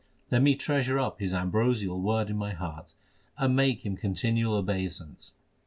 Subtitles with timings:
[0.31, 2.93] Let me treasure up his ambrosial word in my heart,
[3.37, 5.35] and make him continual obeisance.